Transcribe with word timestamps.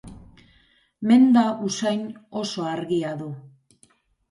Menda 1.11 1.43
usain 1.69 2.03
oso 2.43 2.67
argia 2.73 3.15
du. 3.23 3.31